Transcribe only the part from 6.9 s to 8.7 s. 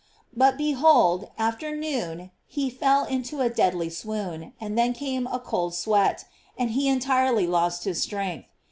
tirely lost his strength.